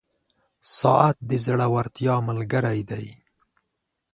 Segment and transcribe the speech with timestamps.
[0.79, 3.07] •ساعت د زړورتیا ملګری دی.